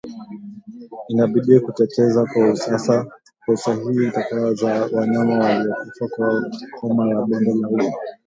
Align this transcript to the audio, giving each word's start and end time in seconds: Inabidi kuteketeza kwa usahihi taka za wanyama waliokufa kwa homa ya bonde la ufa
Inabidi 1.11 1.53
kuteketeza 1.65 2.21
kwa 2.29 2.53
usahihi 3.55 4.11
taka 4.11 4.53
za 4.53 4.89
wanyama 4.93 5.37
waliokufa 5.39 6.07
kwa 6.09 6.49
homa 6.81 7.09
ya 7.09 7.15
bonde 7.21 7.51
la 7.61 7.67
ufa 7.67 7.97